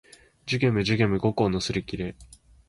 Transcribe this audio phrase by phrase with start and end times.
[0.47, 2.15] 寿限無寿限無五劫のすりきれ